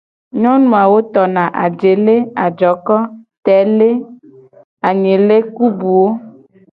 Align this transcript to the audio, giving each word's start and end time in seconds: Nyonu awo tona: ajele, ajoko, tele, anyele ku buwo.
Nyonu 0.41 0.69
awo 0.81 0.97
tona: 1.13 1.43
ajele, 1.65 2.15
ajoko, 2.45 2.93
tele, 3.45 3.89
anyele 4.87 5.37
ku 5.55 5.65
buwo. 5.77 6.09